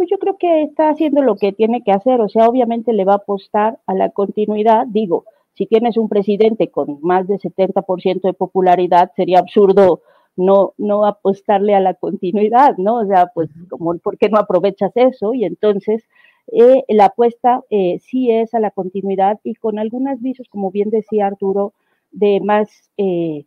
Pues 0.00 0.08
yo 0.08 0.18
creo 0.18 0.38
que 0.38 0.62
está 0.62 0.88
haciendo 0.88 1.20
lo 1.20 1.36
que 1.36 1.52
tiene 1.52 1.82
que 1.82 1.92
hacer, 1.92 2.22
o 2.22 2.28
sea, 2.30 2.48
obviamente 2.48 2.94
le 2.94 3.04
va 3.04 3.12
a 3.12 3.16
apostar 3.16 3.80
a 3.86 3.92
la 3.92 4.08
continuidad, 4.08 4.86
digo, 4.86 5.26
si 5.52 5.66
tienes 5.66 5.98
un 5.98 6.08
presidente 6.08 6.70
con 6.70 7.00
más 7.02 7.28
de 7.28 7.38
70% 7.38 8.22
de 8.22 8.32
popularidad, 8.32 9.12
sería 9.14 9.40
absurdo 9.40 10.00
no, 10.36 10.72
no 10.78 11.04
apostarle 11.04 11.74
a 11.74 11.80
la 11.80 11.92
continuidad, 11.92 12.78
¿no? 12.78 13.00
O 13.00 13.04
sea, 13.04 13.26
pues, 13.34 13.50
como, 13.68 13.98
¿por 13.98 14.16
qué 14.16 14.30
no 14.30 14.38
aprovechas 14.38 14.90
eso? 14.94 15.34
Y 15.34 15.44
entonces, 15.44 16.02
eh, 16.50 16.82
la 16.88 17.04
apuesta 17.06 17.62
eh, 17.68 17.98
sí 17.98 18.30
es 18.30 18.54
a 18.54 18.58
la 18.60 18.70
continuidad 18.70 19.38
y 19.44 19.54
con 19.54 19.78
algunas 19.78 20.22
visos, 20.22 20.48
como 20.48 20.70
bien 20.70 20.88
decía 20.88 21.26
Arturo, 21.26 21.74
de 22.10 22.40
más, 22.40 22.90
eh, 22.96 23.44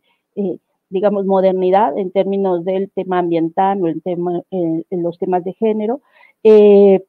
digamos, 0.88 1.26
modernidad 1.26 1.98
en 1.98 2.12
términos 2.12 2.64
del 2.64 2.92
tema 2.92 3.18
ambiental 3.18 3.82
o 3.82 3.88
el 3.88 4.02
tema, 4.02 4.42
en 4.52 5.02
los 5.02 5.18
temas 5.18 5.42
de 5.42 5.54
género, 5.54 6.00
eh, 6.44 7.02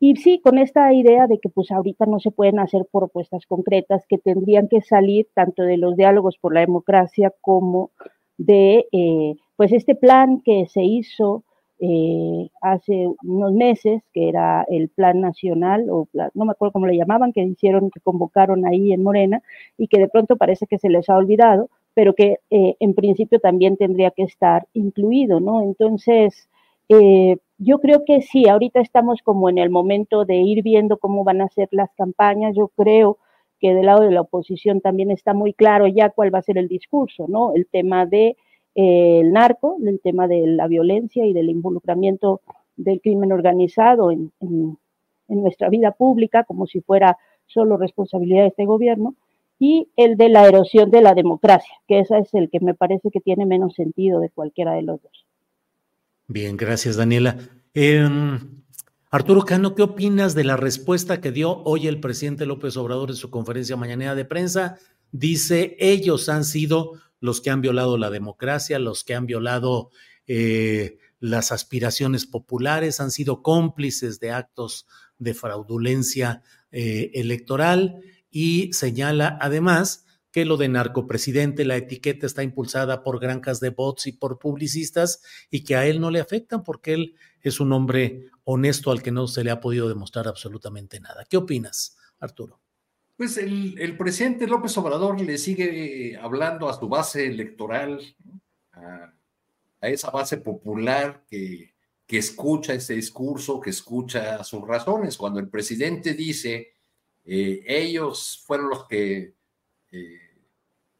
y 0.00 0.16
sí, 0.16 0.40
con 0.42 0.58
esta 0.58 0.92
idea 0.92 1.26
de 1.26 1.38
que 1.38 1.48
pues 1.48 1.70
ahorita 1.70 2.04
no 2.06 2.20
se 2.20 2.30
pueden 2.30 2.58
hacer 2.58 2.86
propuestas 2.92 3.46
concretas 3.46 4.04
que 4.08 4.18
tendrían 4.18 4.68
que 4.68 4.82
salir 4.82 5.28
tanto 5.34 5.62
de 5.62 5.78
los 5.78 5.96
diálogos 5.96 6.36
por 6.38 6.52
la 6.52 6.60
democracia 6.60 7.32
como 7.40 7.90
de 8.36 8.86
eh, 8.92 9.36
pues 9.56 9.72
este 9.72 9.94
plan 9.94 10.42
que 10.44 10.66
se 10.66 10.82
hizo 10.84 11.44
eh, 11.78 12.50
hace 12.60 13.08
unos 13.22 13.52
meses, 13.52 14.02
que 14.12 14.28
era 14.28 14.64
el 14.68 14.88
plan 14.88 15.20
nacional, 15.20 15.88
o 15.90 16.08
no 16.34 16.44
me 16.44 16.52
acuerdo 16.52 16.72
cómo 16.72 16.86
le 16.86 16.96
llamaban, 16.96 17.32
que 17.32 17.42
hicieron, 17.42 17.90
que 17.90 18.00
convocaron 18.00 18.66
ahí 18.66 18.92
en 18.92 19.02
Morena, 19.02 19.42
y 19.78 19.88
que 19.88 19.98
de 19.98 20.08
pronto 20.08 20.36
parece 20.36 20.66
que 20.66 20.78
se 20.78 20.90
les 20.90 21.08
ha 21.08 21.16
olvidado, 21.16 21.70
pero 21.94 22.14
que 22.14 22.38
en 22.50 22.94
principio 22.94 23.40
también 23.40 23.76
tendría 23.76 24.10
que 24.10 24.22
estar 24.22 24.66
incluido, 24.74 25.40
¿no? 25.40 25.62
Entonces, 25.62 26.48
eh, 26.88 27.38
yo 27.58 27.78
creo 27.80 28.04
que 28.04 28.20
sí, 28.22 28.48
ahorita 28.48 28.80
estamos 28.80 29.22
como 29.22 29.48
en 29.48 29.58
el 29.58 29.70
momento 29.70 30.24
de 30.24 30.36
ir 30.36 30.62
viendo 30.62 30.98
cómo 30.98 31.24
van 31.24 31.40
a 31.40 31.48
ser 31.48 31.68
las 31.72 31.90
campañas. 31.94 32.54
Yo 32.56 32.68
creo 32.68 33.18
que 33.60 33.74
del 33.74 33.86
lado 33.86 34.02
de 34.02 34.10
la 34.10 34.22
oposición 34.22 34.80
también 34.80 35.10
está 35.10 35.32
muy 35.34 35.54
claro 35.54 35.86
ya 35.86 36.10
cuál 36.10 36.34
va 36.34 36.40
a 36.40 36.42
ser 36.42 36.58
el 36.58 36.68
discurso, 36.68 37.26
¿no? 37.28 37.54
El 37.54 37.66
tema 37.66 38.04
de, 38.06 38.36
eh, 38.74 39.22
narco, 39.24 39.78
el 39.86 40.00
tema 40.00 40.28
de 40.28 40.46
la 40.46 40.66
violencia 40.68 41.24
y 41.24 41.32
del 41.32 41.48
involucramiento 41.48 42.42
del 42.76 43.00
crimen 43.00 43.32
organizado 43.32 44.10
en, 44.10 44.32
nuestra 45.28 45.70
vida 45.70 45.92
pública, 45.92 46.44
como 46.44 46.66
si 46.66 46.80
fuera 46.80 47.18
solo 47.46 47.76
responsabilidad 47.76 48.42
de 48.42 48.48
este 48.48 48.66
gobierno, 48.66 49.14
y 49.58 49.88
el 49.96 50.16
de 50.16 50.28
la 50.28 50.46
erosión 50.46 50.90
de 50.90 51.00
la 51.00 51.14
democracia, 51.14 51.74
que 51.88 52.00
ese 52.00 52.18
es 52.18 52.34
el 52.34 52.50
que 52.50 52.60
me 52.60 52.74
parece 52.74 53.10
que 53.10 53.20
tiene 53.20 53.46
menos 53.46 53.74
sentido 53.74 54.20
de 54.20 54.28
cualquiera 54.30 54.74
de 54.74 54.82
los 54.82 55.02
dos. 55.02 55.26
Bien, 56.28 56.56
gracias 56.56 56.96
Daniela. 56.96 57.38
Em, 57.72 58.62
Arturo 59.10 59.44
Cano, 59.44 59.74
¿qué 59.76 59.82
opinas 59.82 60.34
de 60.34 60.42
la 60.42 60.56
respuesta 60.56 61.20
que 61.20 61.30
dio 61.30 61.62
hoy 61.62 61.86
el 61.86 62.00
presidente 62.00 62.46
López 62.46 62.76
Obrador 62.76 63.10
en 63.10 63.16
su 63.16 63.30
conferencia 63.30 63.76
mañanera 63.76 64.16
de 64.16 64.24
prensa? 64.24 64.78
Dice, 65.12 65.76
ellos 65.78 66.28
han 66.28 66.44
sido 66.44 66.94
los 67.20 67.40
que 67.40 67.50
han 67.50 67.60
violado 67.60 67.96
la 67.96 68.10
democracia, 68.10 68.80
los 68.80 69.04
que 69.04 69.14
han 69.14 69.26
violado 69.26 69.90
eh, 70.26 70.98
las 71.20 71.52
aspiraciones 71.52 72.26
populares, 72.26 73.00
han 73.00 73.12
sido 73.12 73.42
cómplices 73.42 74.18
de 74.18 74.32
actos 74.32 74.86
de 75.18 75.32
fraudulencia 75.32 76.42
eh, 76.72 77.12
electoral 77.14 78.00
y 78.30 78.72
señala 78.72 79.38
además 79.40 80.05
que 80.36 80.44
lo 80.44 80.58
de 80.58 80.68
narcopresidente, 80.68 81.64
la 81.64 81.78
etiqueta 81.78 82.26
está 82.26 82.42
impulsada 82.42 83.02
por 83.02 83.18
granjas 83.18 83.58
de 83.58 83.70
bots 83.70 84.06
y 84.06 84.12
por 84.12 84.38
publicistas 84.38 85.22
y 85.50 85.64
que 85.64 85.76
a 85.76 85.86
él 85.86 85.98
no 85.98 86.10
le 86.10 86.20
afectan 86.20 86.62
porque 86.62 86.92
él 86.92 87.14
es 87.40 87.58
un 87.58 87.72
hombre 87.72 88.26
honesto 88.44 88.90
al 88.90 89.02
que 89.02 89.10
no 89.10 89.28
se 89.28 89.42
le 89.42 89.50
ha 89.50 89.60
podido 89.60 89.88
demostrar 89.88 90.28
absolutamente 90.28 91.00
nada. 91.00 91.24
¿Qué 91.24 91.38
opinas, 91.38 91.96
Arturo? 92.20 92.60
Pues 93.16 93.38
el, 93.38 93.96
presidente 93.96 94.46
López 94.46 94.76
Obrador 94.76 95.18
le 95.18 95.38
sigue 95.38 96.18
hablando 96.20 96.68
a 96.68 96.78
su 96.78 96.86
base 96.86 97.24
electoral, 97.24 97.98
a, 98.72 99.14
esa 99.80 100.10
base 100.10 100.36
popular 100.36 101.24
que, 101.26 101.72
que 102.06 102.18
escucha 102.18 102.74
ese 102.74 102.92
discurso, 102.92 103.58
que 103.58 103.70
escucha 103.70 104.44
sus 104.44 104.68
razones. 104.68 105.16
Cuando 105.16 105.40
el 105.40 105.48
presidente 105.48 106.12
dice, 106.12 106.74
eh, 107.24 107.64
ellos 107.66 108.42
fueron 108.46 108.68
los 108.68 108.86
que 108.86 109.34
eh, 109.92 110.25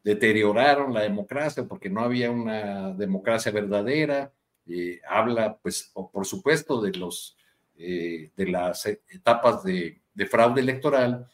deterioraron 0.07 0.93
la 0.93 1.01
democracia 1.01 1.65
porque 1.65 1.89
no 1.89 1.99
había 1.99 2.31
una 2.31 2.93
democracia 2.93 3.51
verdadera. 3.51 4.31
Eh, 4.65 5.01
habla, 5.09 5.57
pues, 5.57 5.91
por 5.93 6.25
supuesto, 6.25 6.81
de, 6.81 6.93
los, 6.93 7.35
eh, 7.75 8.31
de 8.33 8.47
las 8.47 8.85
etapas 8.85 9.65
de, 9.65 10.01
fraude 10.31 10.61
electoral, 10.61 11.29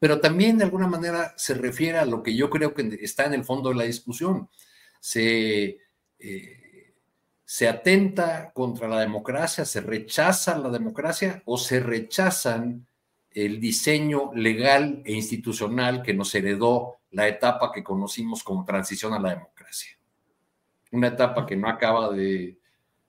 pero 0.00 0.20
también 0.20 0.58
de 0.58 0.64
alguna 0.64 0.88
manera 0.88 1.32
se 1.36 1.54
refiere 1.54 1.98
a 1.98 2.04
lo 2.04 2.24
que 2.24 2.34
yo 2.34 2.50
creo 2.50 2.74
que 2.74 2.98
está 3.00 3.24
en 3.24 3.34
el 3.34 3.44
fondo 3.44 3.68
de 3.68 3.76
la 3.76 3.84
discusión. 3.84 4.48
Se, 5.00 5.78
eh, 6.18 6.94
se 7.44 7.68
atenta 7.68 8.52
contra 8.52 8.88
la 8.88 8.98
democracia, 8.98 9.64
se 9.64 9.80
rechaza 9.80 10.58
la 10.58 10.70
democracia 10.70 11.40
o 11.46 11.56
se 11.56 11.78
rechazan 11.78 12.88
el 13.34 13.60
diseño 13.60 14.32
legal 14.34 15.02
e 15.04 15.12
institucional 15.12 16.02
que 16.02 16.14
nos 16.14 16.34
heredó 16.34 16.98
la 17.10 17.28
etapa 17.28 17.70
que 17.72 17.84
conocimos 17.84 18.42
como 18.42 18.64
transición 18.64 19.14
a 19.14 19.20
la 19.20 19.30
democracia. 19.30 19.98
Una 20.90 21.08
etapa 21.08 21.46
que 21.46 21.56
no 21.56 21.68
acaba 21.68 22.10
de, 22.12 22.58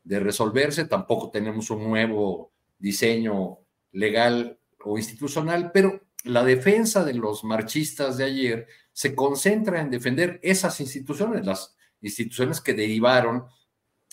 resolverse, 0.06 0.86
tampoco 0.86 1.30
tenemos 1.32 1.70
un 1.70 1.84
nuevo 1.84 2.52
diseño 2.78 3.60
legal 3.94 4.60
o 4.84 4.98
institucional, 4.98 5.72
pero 5.72 6.02
la 6.26 6.44
defensa 6.44 7.04
de 7.04 7.14
los 7.14 7.44
marchistas 7.44 8.18
de 8.18 8.26
ayer 8.26 8.68
se 8.92 9.16
concentra 9.16 9.82
en 9.82 9.90
defender 9.90 10.40
esas 10.44 10.80
instituciones, 10.82 11.46
las 11.46 11.76
instituciones 12.02 12.60
que 12.60 12.74
derivaron 12.74 13.46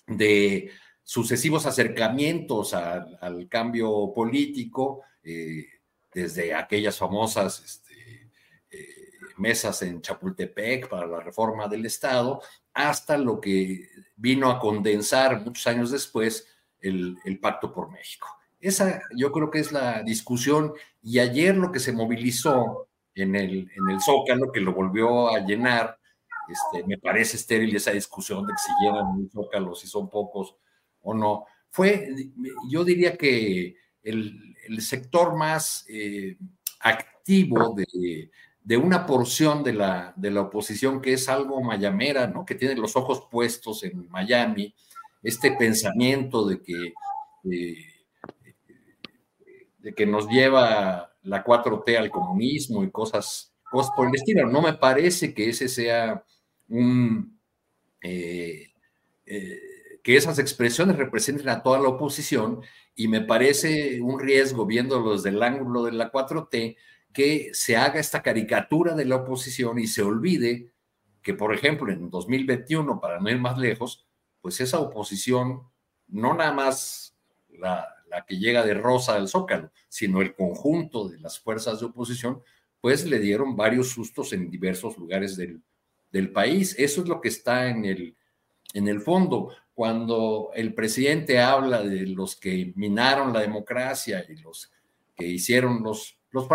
de 0.06 0.70
sucesivos 1.02 1.66
acercamientos 1.66 2.74
al, 2.74 3.48
cambio 3.48 4.12
político, 4.14 5.02
eh, 5.22 5.66
desde 6.12 6.54
aquellas 6.54 6.98
famosas 6.98 7.62
este, 7.64 8.30
eh, 8.70 9.10
mesas 9.36 9.82
en 9.82 10.00
Chapultepec 10.02 10.88
para 10.88 11.06
la 11.06 11.20
reforma 11.20 11.68
del 11.68 11.86
Estado, 11.86 12.40
hasta 12.72 13.16
lo 13.16 13.40
que 13.40 13.88
vino 14.16 14.50
a 14.50 14.58
condensar 14.58 15.40
muchos 15.40 15.66
años 15.66 15.90
después 15.90 16.46
el, 16.80 17.16
Pacto 17.40 17.72
por 17.72 17.90
México. 17.90 18.26
Esa 18.58 19.00
yo 19.16 19.32
creo 19.32 19.50
que 19.50 19.58
es 19.60 19.72
la 19.72 20.02
discusión 20.02 20.72
y 21.02 21.18
ayer 21.18 21.56
lo 21.56 21.72
que 21.72 21.80
se 21.80 21.92
movilizó 21.92 22.88
en 23.14 23.34
el, 23.34 23.70
en 23.74 23.90
el 23.90 24.00
Zócalo, 24.00 24.52
que 24.52 24.60
lo 24.60 24.74
volvió 24.74 25.28
a 25.28 25.40
llenar, 25.40 25.98
este, 26.48 26.86
me 26.86 26.98
parece 26.98 27.36
estéril 27.36 27.74
esa 27.74 27.92
discusión 27.92 28.46
de 28.46 28.52
que 28.52 28.58
si 28.58 28.84
llenan 28.84 29.06
un 29.06 29.30
Zócalo, 29.30 29.74
si 29.74 29.86
son 29.86 30.10
pocos 30.10 30.56
o 31.02 31.14
no, 31.14 31.46
fue, 31.70 32.08
yo 32.68 32.84
diría 32.84 33.16
que 33.16 33.76
el, 34.02 34.49
sector 34.80 35.36
más 35.36 35.84
eh, 35.88 36.36
activo 36.80 37.74
de, 37.76 38.76
una 38.76 39.06
porción 39.06 39.64
de 39.64 39.72
la, 39.72 40.12
de 40.16 40.30
la 40.30 40.42
oposición 40.42 41.00
que 41.00 41.14
es 41.14 41.28
algo 41.28 41.60
mayamera, 41.60 42.26
¿no? 42.26 42.44
que 42.44 42.54
tiene 42.54 42.76
los 42.76 42.96
ojos 42.96 43.26
puestos 43.30 43.82
en 43.82 44.08
Miami, 44.08 44.74
este 45.22 45.52
pensamiento 45.52 46.46
de 46.46 46.62
que, 46.62 46.92
eh, 47.52 47.76
de 49.78 49.94
que 49.94 50.06
nos 50.06 50.28
lleva 50.28 51.12
la 51.22 51.44
4T 51.44 51.98
al 51.98 52.10
comunismo 52.10 52.84
y 52.84 52.90
cosas, 52.90 53.52
cosas 53.70 53.92
por 53.94 54.08
el 54.08 54.14
estilo. 54.14 54.46
No 54.48 54.62
me 54.62 54.74
parece 54.74 55.34
que 55.34 55.50
ese 55.50 55.68
sea 55.68 56.24
un... 56.68 57.38
Eh, 58.02 58.68
que 60.02 60.16
esas 60.16 60.38
expresiones 60.38 60.96
representen 60.96 61.48
a 61.48 61.62
toda 61.62 61.78
la 61.78 61.88
oposición 61.88 62.62
y 63.00 63.08
me 63.08 63.22
parece 63.22 63.98
un 64.02 64.20
riesgo, 64.20 64.66
viéndolo 64.66 65.14
desde 65.14 65.30
el 65.30 65.42
ángulo 65.42 65.84
de 65.84 65.92
la 65.92 66.12
4T, 66.12 66.76
que 67.14 67.48
se 67.54 67.74
haga 67.74 67.98
esta 67.98 68.20
caricatura 68.20 68.94
de 68.94 69.06
la 69.06 69.16
oposición 69.16 69.78
y 69.78 69.86
se 69.86 70.02
olvide 70.02 70.70
que, 71.22 71.32
por 71.32 71.54
ejemplo, 71.54 71.90
en 71.90 72.10
2021, 72.10 73.00
para 73.00 73.18
no 73.18 73.30
ir 73.30 73.38
más 73.38 73.56
lejos, 73.56 74.06
pues 74.42 74.60
esa 74.60 74.80
oposición, 74.80 75.62
no 76.08 76.34
nada 76.34 76.52
más 76.52 77.16
la, 77.48 77.88
que 78.28 78.36
llega 78.36 78.66
de 78.66 78.74
rosa 78.74 79.14
al 79.14 79.28
zócalo, 79.28 79.72
sino 79.88 80.20
el 80.20 80.34
conjunto 80.34 81.08
de 81.08 81.20
las 81.20 81.40
fuerzas 81.40 81.80
de 81.80 81.86
oposición, 81.86 82.42
pues 82.82 83.06
le 83.06 83.18
dieron 83.18 83.56
varios 83.56 83.88
sustos 83.88 84.34
en 84.34 84.50
diversos 84.50 84.98
lugares 84.98 85.38
del, 85.38 85.62
del 86.12 86.32
país. 86.32 86.74
Eso 86.78 87.00
es 87.00 87.08
lo 87.08 87.22
que 87.22 87.28
está 87.28 87.70
en 87.70 87.86
el, 87.86 88.14
en 88.74 88.88
el 88.88 89.00
fondo 89.00 89.54
cuando 89.80 90.50
el 90.52 90.74
presidente 90.74 91.40
habla 91.40 91.82
de 91.82 92.04
los 92.04 92.36
que 92.36 92.70
minaron 92.76 93.32
la 93.32 93.40
democracia 93.40 94.22
y 94.28 94.36
los 94.36 94.70
que 95.16 95.26
hicieron 95.26 95.82
los, 95.82 96.18
los 96.32 96.46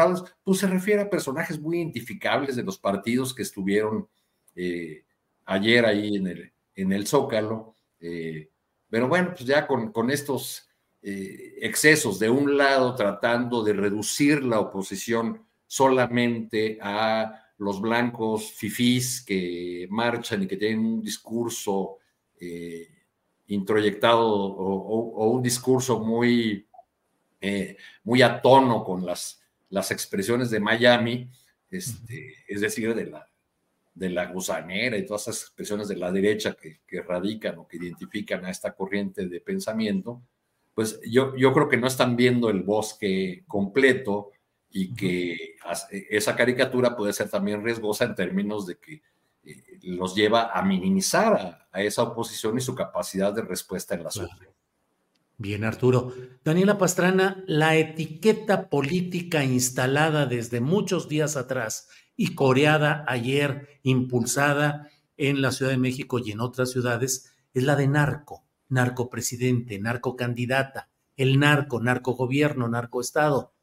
pues 0.44 0.60
se 0.60 0.68
refiere 0.68 1.02
a 1.02 1.10
personajes 1.10 1.60
muy 1.60 1.78
identificables 1.78 2.56
de 2.56 2.62
los 2.62 2.78
partidos 2.78 3.34
que 3.34 3.42
estuvieron 3.42 4.08
eh, 4.56 5.06
ayer 5.46 5.88
ahí 5.88 6.18
en 6.18 6.28
el, 6.28 6.54
en 6.76 6.94
el 6.94 7.08
Zócalo. 7.08 7.74
Eh, 8.00 8.52
pero 8.92 9.08
bueno, 9.08 9.30
pues 9.32 9.44
ya 9.44 9.66
con, 9.66 9.92
con 9.92 10.12
estos 10.12 10.70
eh, 11.02 11.56
excesos, 11.62 12.20
de 12.20 12.30
un 12.30 12.56
lado 12.56 12.94
tratando 12.94 13.64
de 13.64 13.74
reducir 13.74 14.44
la 14.44 14.60
oposición 14.60 15.42
solamente 15.66 16.78
a 16.80 17.42
los 17.58 17.82
blancos 17.82 18.52
fifís 18.52 19.26
que 19.26 19.88
marchan 19.90 20.44
y 20.44 20.48
que 20.48 20.58
tienen 20.58 20.86
un 20.86 21.02
discurso 21.02 21.98
introyectado 23.48 24.28
o, 24.28 25.30
un 25.30 25.42
discurso 25.42 26.00
muy, 26.00 26.68
eh, 27.42 27.78
muy 28.04 28.22
a 28.22 28.42
tono 28.42 28.84
con 28.84 29.06
las, 29.06 29.42
las 29.70 29.92
expresiones 29.92 30.50
de 30.50 30.60
Miami, 30.60 31.30
este, 31.70 32.34
es 32.48 32.62
decir, 32.62 32.94
de 32.96 33.06
la, 33.08 33.28
de 33.94 34.10
la 34.10 34.26
gusanera 34.28 34.98
y 34.98 35.06
todas 35.06 35.24
esas 35.24 35.42
expresiones 35.44 35.88
de 35.88 35.98
la 35.98 36.12
derecha 36.12 36.54
que, 36.54 36.82
que, 36.88 37.02
radican 37.02 37.58
o 37.60 37.68
que 37.68 37.78
identifican 37.78 38.46
a 38.46 38.52
esta 38.52 38.74
corriente 38.74 39.28
de 39.28 39.42
pensamiento, 39.42 40.22
pues 40.74 41.00
yo, 41.10 41.36
yo 41.36 41.54
creo 41.54 41.70
que 41.70 41.78
no 41.78 41.88
están 41.88 42.16
viendo 42.16 42.50
el 42.50 42.62
bosque 42.62 43.44
completo 43.48 44.32
y 44.70 44.94
que 44.94 45.56
esa 46.10 46.36
caricatura 46.36 46.98
puede 46.98 47.14
ser 47.14 47.30
también 47.30 47.64
riesgosa 47.64 48.04
en 48.04 48.16
términos 48.16 48.68
de 48.68 48.78
que 48.78 49.02
los 49.84 50.16
lleva 50.16 50.52
a 50.52 50.62
minimizar 50.64 51.68
a, 51.72 51.82
esa 51.82 52.04
oposición 52.04 52.58
y 52.58 52.62
su 52.62 52.74
capacidad 52.74 53.34
de 53.34 53.42
respuesta 53.42 53.96
en 53.96 54.04
la 54.04 54.12
sociedad. 54.12 54.54
Bien, 55.38 55.66
Arturo. 55.66 56.14
Daniela 56.44 56.78
Pastrana, 56.78 57.44
la 57.46 57.76
etiqueta 57.76 58.70
política 58.70 59.44
instalada 59.44 60.26
desde 60.26 60.62
muchos 60.62 61.10
días 61.10 61.36
atrás 61.36 61.90
y 62.16 62.36
coreada 62.36 63.04
ayer, 63.08 63.80
impulsada 63.84 64.90
en 65.18 65.42
la 65.42 65.52
Ciudad 65.52 65.72
de 65.72 65.78
México 65.78 66.20
y 66.20 66.32
en 66.32 66.40
otras 66.40 66.72
ciudades, 66.72 67.34
es 67.54 67.64
la 67.64 67.76
de 67.76 67.88
narco, 67.88 68.46
narcopresidente, 68.70 69.78
narcocandidata, 69.80 70.90
el 71.18 71.40
narco, 71.40 71.82
narcogobierno, 71.82 72.68
narcoestado. 72.70 73.54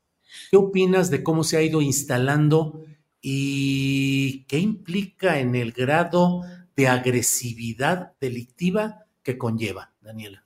¿Qué 0.50 0.58
opinas 0.58 1.10
de 1.10 1.22
cómo 1.22 1.44
se 1.44 1.56
ha 1.56 1.62
ido 1.62 1.80
instalando 1.80 2.84
y 3.22 4.44
qué 4.46 4.58
implica 4.58 5.38
en 5.38 5.54
el 5.54 5.70
grado 5.72 6.42
de 6.76 6.88
agresividad 6.88 8.12
delictiva 8.20 9.04
que 9.22 9.38
conlleva, 9.38 9.90
Daniela. 10.00 10.42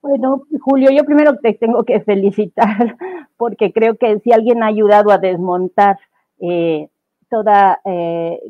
Bueno, 0.00 0.44
Julio, 0.60 0.90
yo 0.90 1.04
primero 1.04 1.36
te 1.38 1.52
tengo 1.54 1.84
que 1.84 2.00
felicitar 2.00 2.96
porque 3.36 3.72
creo 3.72 3.96
que 3.96 4.18
si 4.20 4.32
alguien 4.32 4.62
ha 4.62 4.68
ayudado 4.68 5.10
a 5.10 5.18
desmontar 5.18 5.98
eh, 6.40 6.88
toda, 7.28 7.80
eh, 7.84 8.40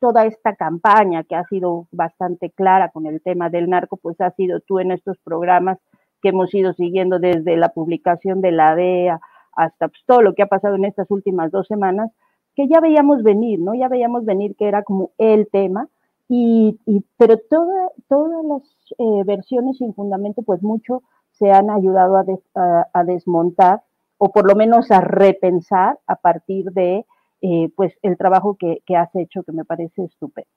toda 0.00 0.26
esta 0.26 0.54
campaña 0.56 1.24
que 1.24 1.36
ha 1.36 1.44
sido 1.44 1.86
bastante 1.92 2.50
clara 2.50 2.90
con 2.90 3.06
el 3.06 3.22
tema 3.22 3.48
del 3.48 3.70
narco, 3.70 3.96
pues 3.96 4.20
ha 4.20 4.32
sido 4.32 4.60
tú 4.60 4.80
en 4.80 4.90
estos 4.90 5.16
programas 5.18 5.78
que 6.20 6.30
hemos 6.30 6.52
ido 6.52 6.72
siguiendo 6.72 7.18
desde 7.18 7.56
la 7.56 7.68
publicación 7.68 8.40
de 8.40 8.50
la 8.50 8.74
DEA 8.74 9.20
hasta 9.58 9.88
pues, 9.88 10.00
todo 10.06 10.22
lo 10.22 10.34
que 10.34 10.42
ha 10.42 10.46
pasado 10.46 10.76
en 10.76 10.84
estas 10.84 11.10
últimas 11.10 11.50
dos 11.50 11.66
semanas, 11.66 12.10
que 12.54 12.68
ya 12.68 12.80
veíamos 12.80 13.22
venir, 13.24 13.58
¿no? 13.58 13.74
Ya 13.74 13.88
veíamos 13.88 14.24
venir 14.24 14.54
que 14.56 14.68
era 14.68 14.84
como 14.84 15.10
el 15.18 15.48
tema, 15.48 15.88
y, 16.28 16.78
pero 17.16 17.38
toda, 17.50 17.90
todas 18.08 18.44
las 18.44 18.62
eh, 18.98 19.24
versiones 19.24 19.78
sin 19.78 19.94
fundamento, 19.94 20.42
pues 20.42 20.62
mucho 20.62 21.02
se 21.32 21.50
han 21.50 21.70
ayudado 21.70 22.16
a, 22.16 23.04
desmontar 23.04 23.82
o 24.18 24.30
por 24.30 24.46
lo 24.46 24.54
menos 24.54 24.90
a 24.90 25.00
repensar 25.00 25.98
a 26.06 26.16
partir 26.16 26.66
de 26.72 27.06
eh, 27.40 27.70
pues 27.76 27.94
el 28.02 28.16
trabajo 28.16 28.56
que, 28.56 28.82
has 28.96 29.14
hecho, 29.14 29.42
que 29.42 29.52
me 29.52 29.64
parece 29.64 30.04
estupendo. 30.04 30.50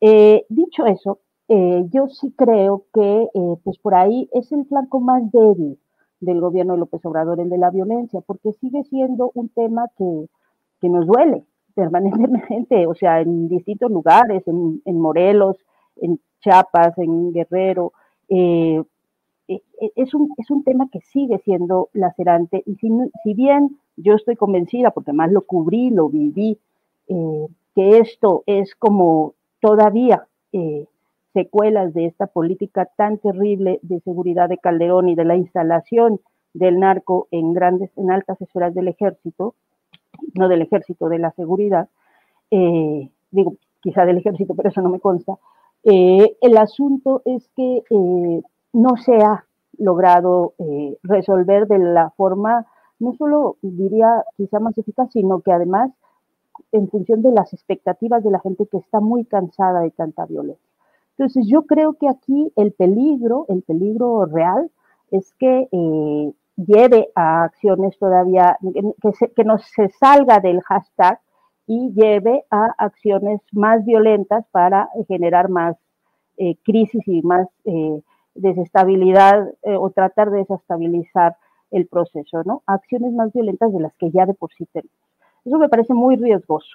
Eh, 0.00 0.44
dicho 0.48 0.86
eso, 0.86 1.20
yo 1.48 2.08
sí 2.08 2.34
creo 2.36 2.86
que 2.92 3.28
pues 3.62 3.78
por 3.78 3.94
ahí 3.94 4.28
es 4.32 4.50
el 4.50 4.66
flanco 4.66 4.98
más 4.98 5.22
débil 5.30 5.78
del 6.20 6.40
gobierno 6.40 6.74
de 6.74 6.80
López 6.80 7.04
Obrador, 7.04 7.40
el 7.40 7.50
de 7.50 7.58
la 7.58 7.70
violencia, 7.70 8.20
porque 8.20 8.52
sigue 8.54 8.84
siendo 8.84 9.30
un 9.34 9.48
tema 9.48 9.88
que, 9.96 10.26
nos 10.88 11.06
duele 11.06 11.44
permanentemente, 11.74 12.86
o 12.86 12.94
sea, 12.94 13.20
en 13.20 13.48
distintos 13.48 13.90
lugares, 13.90 14.44
en, 14.46 15.00
Morelos, 15.00 15.56
en 15.96 16.20
Chiapas, 16.40 16.96
en 16.98 17.32
Guerrero. 17.32 17.92
Eh, 18.28 18.82
eh, 19.48 19.60
es, 19.96 20.14
un, 20.14 20.32
es 20.38 20.50
un 20.50 20.62
tema 20.62 20.88
que 20.90 21.00
sigue 21.00 21.38
siendo 21.40 21.88
lacerante 21.92 22.62
y 22.66 22.76
si, 22.76 23.34
bien 23.34 23.78
yo 23.96 24.14
estoy 24.14 24.36
convencida, 24.36 24.92
porque 24.92 25.12
más 25.12 25.30
lo 25.32 25.42
cubrí, 25.42 25.90
lo 25.90 26.08
viví, 26.08 26.58
eh, 27.08 27.46
que 27.74 27.98
esto 27.98 28.44
es 28.46 28.74
como 28.76 29.34
todavía 29.60 30.26
secuelas 31.36 31.92
de 31.92 32.06
esta 32.06 32.26
política 32.26 32.88
tan 32.96 33.18
terrible 33.18 33.78
de 33.82 34.00
seguridad 34.00 34.48
de 34.48 34.56
Calderón 34.56 35.10
y 35.10 35.14
de 35.14 35.26
la 35.26 35.36
instalación 35.36 36.18
del 36.54 36.80
narco 36.80 37.28
en 37.30 37.52
grandes, 37.52 37.90
en 37.96 38.10
altas 38.10 38.40
esferas 38.40 38.74
del 38.74 38.88
ejército, 38.88 39.54
no 40.34 40.48
del 40.48 40.62
ejército, 40.62 41.10
de 41.10 41.18
la 41.18 41.32
seguridad, 41.32 41.90
eh, 42.50 43.10
digo, 43.30 43.56
quizá 43.82 44.06
del 44.06 44.16
ejército, 44.16 44.54
pero 44.54 44.70
eso 44.70 44.80
no 44.80 44.88
me 44.88 44.98
consta, 44.98 45.34
eh, 45.84 46.38
el 46.40 46.56
asunto 46.56 47.20
es 47.26 47.46
que 47.54 47.82
eh, 47.90 48.42
no 48.72 48.96
se 48.96 49.16
ha 49.16 49.44
logrado 49.76 50.54
resolver 51.02 51.66
de 51.66 51.78
la 51.78 52.08
forma, 52.16 52.64
no 52.98 53.12
solo 53.12 53.58
diría 53.60 54.24
quizá 54.38 54.58
más 54.58 54.78
eficaz, 54.78 55.12
sino 55.12 55.42
que 55.42 55.52
además 55.52 55.90
en 56.72 56.88
función 56.88 57.20
de 57.20 57.32
las 57.32 57.52
expectativas 57.52 58.24
de 58.24 58.30
la 58.30 58.40
gente 58.40 58.66
que 58.66 58.78
está 58.78 59.00
muy 59.00 59.26
cansada 59.26 59.80
de 59.80 59.90
tanta 59.90 60.24
violencia. 60.24 60.65
Entonces 61.18 61.46
yo 61.48 61.62
creo 61.62 61.94
que 61.94 62.08
aquí 62.08 62.52
el 62.56 62.72
peligro, 62.72 63.46
el 63.48 63.62
peligro 63.62 64.26
real, 64.26 64.70
es 65.10 65.32
que 65.38 65.68
eh, 65.72 66.32
lleve 66.56 67.08
a 67.14 67.44
acciones 67.44 67.98
todavía, 67.98 68.58
que, 69.00 69.12
se, 69.12 69.30
que 69.32 69.44
no 69.44 69.56
se 69.58 69.88
salga 69.88 70.40
del 70.40 70.60
hashtag 70.60 71.18
y 71.66 71.92
lleve 71.94 72.44
a 72.50 72.66
acciones 72.76 73.40
más 73.52 73.84
violentas 73.86 74.44
para 74.50 74.90
generar 75.08 75.48
más 75.48 75.76
eh, 76.36 76.56
crisis 76.64 77.02
y 77.06 77.22
más 77.22 77.48
eh, 77.64 78.02
desestabilidad 78.34 79.48
o 79.62 79.90
tratar 79.90 80.30
de 80.30 80.38
desestabilizar 80.40 81.36
el 81.70 81.86
proceso, 81.86 82.42
¿no? 82.44 82.62
Acciones 82.66 83.14
más 83.14 83.32
violentas 83.32 83.72
de 83.72 83.80
las 83.80 83.94
que 83.96 84.10
ya 84.10 84.26
de 84.26 84.34
por 84.34 84.52
sí 84.52 84.66
tenemos. 84.66 84.94
Eso 85.46 85.58
me 85.58 85.70
parece 85.70 85.94
muy 85.94 86.16
riesgoso 86.16 86.68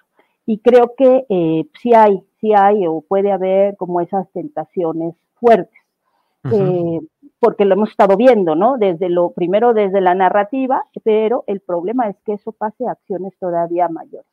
y 0.46 0.60
creo 0.60 0.94
que 0.98 1.26
eh, 1.30 1.66
sí 1.82 1.94
hay, 1.94 2.24
sí 2.40 2.54
hay 2.54 2.88
o 2.88 3.02
puede 3.02 3.32
haber 3.32 3.78
como 3.78 4.02
esas 4.02 4.30
tentaciones 4.32 5.16
fuertes, 5.36 5.80
eh, 6.52 7.00
porque 7.40 7.66
lo 7.66 7.76
hemos 7.76 7.92
estado 7.92 8.18
viendo, 8.18 8.56
¿no? 8.56 8.78
Desde 8.78 9.10
lo 9.10 9.32
primero, 9.32 9.74
desde 9.74 10.02
la 10.02 10.16
narrativa, 10.16 10.84
pero 11.04 11.44
el 11.48 11.60
problema 11.60 12.10
es 12.10 12.16
que 12.26 12.34
eso 12.34 12.52
pase 12.52 12.88
a 12.88 12.92
acciones 12.92 13.34
todavía 13.40 13.88
mayores. 13.90 14.28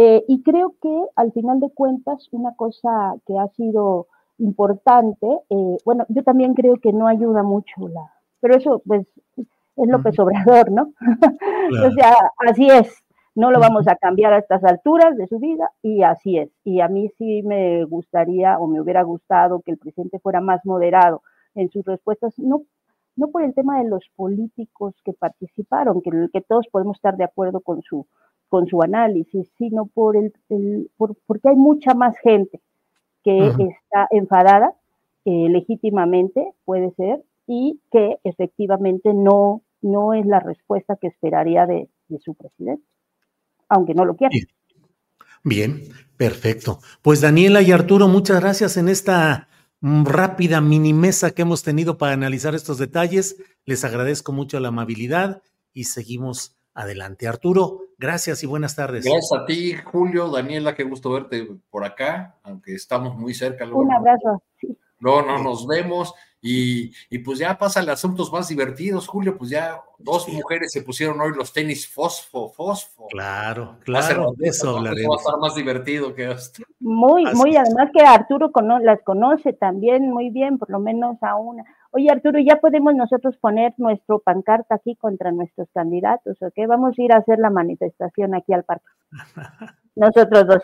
Eh, 0.00 0.24
y 0.28 0.42
creo 0.42 0.74
que 0.80 1.04
al 1.16 1.32
final 1.32 1.58
de 1.58 1.70
cuentas, 1.70 2.28
una 2.30 2.54
cosa 2.54 3.16
que 3.26 3.36
ha 3.36 3.48
sido 3.48 4.06
importante, 4.38 5.26
eh, 5.50 5.76
bueno, 5.84 6.04
yo 6.08 6.22
también 6.22 6.54
creo 6.54 6.76
que 6.76 6.92
no 6.92 7.08
ayuda 7.08 7.42
mucho 7.42 7.88
la, 7.88 8.12
pero 8.40 8.56
eso 8.56 8.80
pues 8.86 9.08
es 9.76 9.88
López 9.88 10.16
Obrador, 10.20 10.70
¿no? 10.70 10.92
o 11.86 11.90
sea, 11.92 12.14
así 12.48 12.68
es, 12.68 13.02
no 13.38 13.52
lo 13.52 13.60
vamos 13.60 13.86
a 13.86 13.94
cambiar 13.94 14.32
a 14.32 14.38
estas 14.38 14.64
alturas 14.64 15.16
de 15.16 15.28
su 15.28 15.38
vida 15.38 15.70
y 15.80 16.02
así 16.02 16.38
es. 16.38 16.50
Y 16.64 16.80
a 16.80 16.88
mí 16.88 17.08
sí 17.16 17.42
me 17.44 17.84
gustaría 17.84 18.58
o 18.58 18.66
me 18.66 18.80
hubiera 18.80 19.02
gustado 19.02 19.60
que 19.60 19.70
el 19.70 19.78
presidente 19.78 20.18
fuera 20.18 20.40
más 20.40 20.64
moderado 20.64 21.22
en 21.54 21.70
sus 21.70 21.84
respuestas, 21.84 22.36
no, 22.38 22.62
no 23.14 23.28
por 23.28 23.44
el 23.44 23.54
tema 23.54 23.78
de 23.78 23.88
los 23.88 24.04
políticos 24.16 24.94
que 25.04 25.12
participaron, 25.12 26.02
que, 26.02 26.10
que 26.32 26.40
todos 26.40 26.66
podemos 26.72 26.96
estar 26.96 27.16
de 27.16 27.24
acuerdo 27.24 27.60
con 27.60 27.80
su, 27.82 28.06
con 28.48 28.66
su 28.66 28.82
análisis, 28.82 29.48
sino 29.56 29.86
por 29.86 30.16
el, 30.16 30.32
por, 30.96 31.14
porque 31.26 31.50
hay 31.50 31.56
mucha 31.56 31.94
más 31.94 32.18
gente 32.18 32.60
que 33.22 33.38
está 33.48 34.08
enfadada 34.10 34.74
eh, 35.24 35.48
legítimamente, 35.48 36.54
puede 36.64 36.90
ser, 36.92 37.22
y 37.46 37.80
que 37.92 38.18
efectivamente 38.24 39.14
no, 39.14 39.62
no 39.80 40.12
es 40.12 40.26
la 40.26 40.40
respuesta 40.40 40.96
que 40.96 41.06
esperaría 41.06 41.66
de, 41.66 41.88
su 42.20 42.34
presidente, 42.34 42.82
aunque 43.68 43.94
no 43.94 44.04
lo 44.04 44.16
quiera. 44.16 44.34
Bien, 45.44 45.82
perfecto. 46.16 46.80
Pues 47.02 47.20
Daniela 47.20 47.62
y 47.62 47.72
Arturo, 47.72 48.08
muchas 48.08 48.40
gracias 48.40 48.76
en 48.76 48.88
esta 48.88 49.48
mm, 49.80 50.04
rápida 50.04 50.60
mini 50.60 50.92
mesa 50.92 51.30
que 51.30 51.42
hemos 51.42 51.62
tenido 51.62 51.98
para 51.98 52.12
analizar 52.12 52.54
estos 52.54 52.78
detalles. 52.78 53.36
Les 53.64 53.84
agradezco 53.84 54.32
mucho 54.32 54.60
la 54.60 54.68
amabilidad 54.68 55.42
y 55.72 55.84
seguimos 55.84 56.56
adelante. 56.74 57.26
Arturo, 57.26 57.80
gracias 57.98 58.42
y 58.42 58.46
buenas 58.46 58.76
tardes. 58.76 59.04
Gracias 59.04 59.32
a 59.32 59.44
ti, 59.44 59.74
Julio, 59.74 60.30
Daniela, 60.30 60.74
qué 60.74 60.84
gusto 60.84 61.10
verte 61.10 61.48
por 61.70 61.84
acá, 61.84 62.36
aunque 62.42 62.74
estamos 62.74 63.16
muy 63.16 63.34
cerca. 63.34 63.64
Un 63.66 63.92
abrazo. 63.92 64.42
No, 65.00 65.22
no 65.22 65.42
nos 65.42 65.66
vemos 65.66 66.14
y, 66.40 67.18
pues 67.24 67.38
ya 67.40 67.58
pasan 67.58 67.88
asuntos 67.88 68.32
más 68.32 68.48
divertidos, 68.48 69.08
Julio, 69.08 69.36
pues 69.36 69.50
ya 69.50 69.82
dos 69.98 70.28
mujeres 70.28 70.70
se 70.70 70.82
pusieron 70.82 71.20
hoy 71.20 71.32
los 71.34 71.52
tenis 71.52 71.88
fosfo, 71.88 72.48
fosfo. 72.50 73.08
Claro, 73.08 73.76
claro, 73.80 74.34
eso 74.40 74.76
hablaremos. 74.76 75.16
Va 75.16 75.20
a 75.20 75.22
estar 75.22 75.38
más 75.40 75.54
divertido 75.56 76.14
que 76.14 76.30
esto. 76.30 76.62
Muy, 76.78 77.24
muy, 77.34 77.56
además 77.56 77.90
que 77.92 78.02
Arturo 78.02 78.52
las 78.82 79.02
conoce 79.02 79.52
también 79.52 80.10
muy 80.10 80.30
bien, 80.30 80.58
por 80.58 80.70
lo 80.70 80.78
menos 80.78 81.16
a 81.22 81.36
una. 81.36 81.64
Oye, 81.90 82.10
Arturo, 82.10 82.38
ya 82.38 82.56
podemos 82.56 82.94
nosotros 82.94 83.36
poner 83.38 83.72
nuestro 83.78 84.20
pancarta 84.20 84.76
aquí 84.76 84.94
contra 84.94 85.32
nuestros 85.32 85.68
candidatos, 85.72 86.36
¿ok? 86.40 86.54
Vamos 86.68 86.98
a 86.98 87.02
ir 87.02 87.12
a 87.12 87.16
hacer 87.16 87.38
la 87.38 87.50
manifestación 87.50 88.34
aquí 88.34 88.52
al 88.52 88.64
parque. 88.64 88.86
Nosotros 89.96 90.46
dos. 90.46 90.62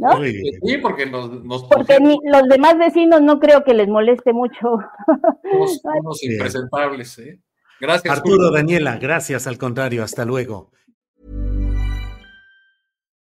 ¿No? 0.00 0.18
Sí, 0.24 0.78
porque 0.80 1.04
nos, 1.04 1.28
porque 1.64 1.98
los 2.00 2.48
demás 2.48 2.78
vecinos 2.78 3.20
no 3.20 3.38
creo 3.38 3.62
que 3.64 3.74
les 3.74 3.86
moleste 3.86 4.32
mucho. 4.32 4.78
Unos, 5.52 6.22
impresentables, 6.22 7.18
¿eh? 7.18 7.38
Gracias. 7.78 8.16
Arturo, 8.16 8.50
Daniela, 8.50 8.96
gracias, 8.96 9.46
al 9.46 9.58
contrario, 9.58 10.02
hasta 10.02 10.24
luego. 10.24 10.70